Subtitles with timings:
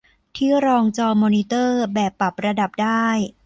[0.35, 3.07] ที่รองจอมอนิเตอร์แบบปรับระดับได้